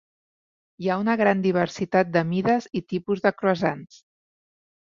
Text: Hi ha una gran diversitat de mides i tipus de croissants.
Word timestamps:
Hi 0.85 0.89
ha 0.89 0.95
una 1.01 1.15
gran 1.19 1.43
diversitat 1.43 2.09
de 2.17 2.25
mides 2.31 2.69
i 2.81 2.81
tipus 2.95 3.25
de 3.27 3.33
croissants. 3.43 4.01